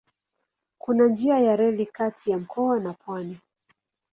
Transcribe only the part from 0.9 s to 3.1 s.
njia ya reli kati ya mkoa na